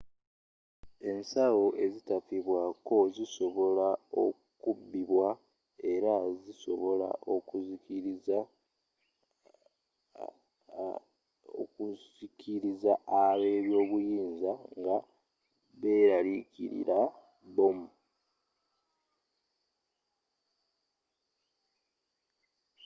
[1.11, 3.87] ensawo ezitafibwako zisobola
[4.23, 5.27] okubbibwa
[5.93, 7.09] era zisobola
[11.67, 14.97] okusikiriza ab'obuyinza nga
[15.81, 16.99] berarikirira
[17.47, 17.87] bbomu